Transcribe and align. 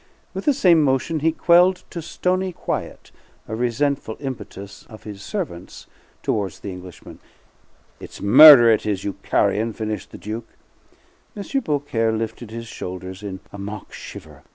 With 0.33 0.45
the 0.45 0.53
same 0.55 0.81
motion 0.81 1.19
he 1.19 1.31
quelled 1.31 1.83
to 1.91 2.01
stony 2.01 2.53
quiet 2.53 3.11
a 3.47 3.55
resentful 3.55 4.17
impetus 4.19 4.83
of 4.89 5.03
his 5.03 5.21
servants 5.21 5.85
toward 6.23 6.53
the 6.53 6.71
Englishman. 6.71 7.19
"It's 7.99 8.19
murder, 8.19 8.71
is 8.71 8.83
it, 8.87 9.03
you 9.03 9.13
carrion!" 9.21 9.73
finished 9.73 10.09
the 10.09 10.17
Duke. 10.17 10.47
M. 11.37 11.43
Beaucaire 11.63 12.11
lifted 12.13 12.49
his 12.49 12.65
shoulders 12.65 13.21
in 13.21 13.41
a 13.53 13.59
mock 13.59 13.93
shiver. 13.93 14.41